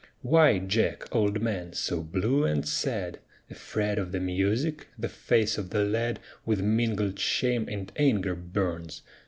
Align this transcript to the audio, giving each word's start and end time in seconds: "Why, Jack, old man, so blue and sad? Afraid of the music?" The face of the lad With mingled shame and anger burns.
"Why, 0.23 0.57
Jack, 0.57 1.07
old 1.15 1.43
man, 1.43 1.73
so 1.73 2.01
blue 2.01 2.43
and 2.43 2.67
sad? 2.67 3.19
Afraid 3.51 3.99
of 3.99 4.11
the 4.11 4.19
music?" 4.19 4.87
The 4.97 5.07
face 5.09 5.59
of 5.59 5.69
the 5.69 5.83
lad 5.85 6.19
With 6.43 6.63
mingled 6.63 7.19
shame 7.19 7.69
and 7.69 7.91
anger 7.95 8.33
burns. 8.33 9.03